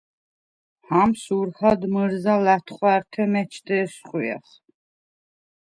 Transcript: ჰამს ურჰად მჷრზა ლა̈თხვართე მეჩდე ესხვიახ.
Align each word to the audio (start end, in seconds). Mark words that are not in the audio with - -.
ჰამს 0.91 1.21
ურჰად 1.37 1.81
მჷრზა 1.93 2.35
ლა̈თხვართე 2.45 3.23
მეჩდე 3.31 3.75
ესხვიახ. 3.85 4.45